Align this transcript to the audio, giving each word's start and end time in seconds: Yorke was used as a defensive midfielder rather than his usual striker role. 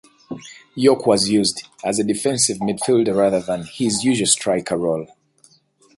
Yorke 0.73 1.05
was 1.05 1.29
used 1.29 1.65
as 1.85 1.99
a 1.99 2.03
defensive 2.03 2.57
midfielder 2.57 3.15
rather 3.15 3.39
than 3.39 3.61
his 3.67 4.03
usual 4.03 4.25
striker 4.25 4.75
role. 4.75 5.07